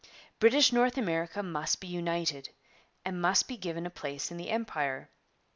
British 0.39 0.73
North 0.73 0.97
America 0.97 1.43
must 1.43 1.79
be 1.79 1.85
united, 1.85 2.49
and 3.05 3.21
must 3.21 3.47
be 3.47 3.55
given 3.55 3.85
a 3.85 3.91
place 3.91 4.31
in 4.31 4.37
the 4.37 4.49
Empire. 4.49 5.11